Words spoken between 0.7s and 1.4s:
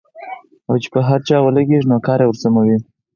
چې پر هر چا